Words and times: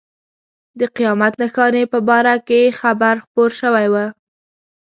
د 0.79 0.81
قیامت 0.95 1.33
نښانې 1.41 1.83
په 1.91 1.99
باره 2.07 2.35
کې 2.47 2.75
خبر 2.79 3.15
خپور 3.23 3.49
شوی 3.59 3.87
و. 3.93 3.95